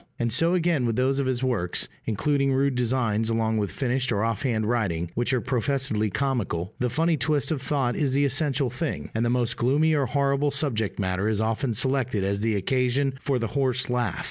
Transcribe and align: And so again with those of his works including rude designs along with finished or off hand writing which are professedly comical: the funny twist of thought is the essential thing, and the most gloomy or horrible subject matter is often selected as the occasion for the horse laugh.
And 0.17 0.33
so 0.33 0.55
again 0.55 0.87
with 0.87 0.95
those 0.95 1.19
of 1.19 1.27
his 1.27 1.43
works 1.43 1.87
including 2.05 2.51
rude 2.51 2.73
designs 2.73 3.29
along 3.29 3.57
with 3.57 3.71
finished 3.71 4.11
or 4.11 4.23
off 4.23 4.41
hand 4.41 4.65
writing 4.67 5.11
which 5.13 5.31
are 5.31 5.39
professedly 5.41 6.09
comical: 6.09 6.73
the 6.79 6.89
funny 6.89 7.17
twist 7.17 7.51
of 7.51 7.61
thought 7.61 7.95
is 7.95 8.13
the 8.13 8.25
essential 8.25 8.71
thing, 8.71 9.11
and 9.13 9.23
the 9.23 9.29
most 9.29 9.57
gloomy 9.57 9.93
or 9.93 10.07
horrible 10.07 10.49
subject 10.49 10.97
matter 10.97 11.27
is 11.29 11.39
often 11.39 11.75
selected 11.75 12.23
as 12.23 12.39
the 12.41 12.55
occasion 12.55 13.13
for 13.21 13.37
the 13.37 13.49
horse 13.53 13.91
laugh. 13.91 14.19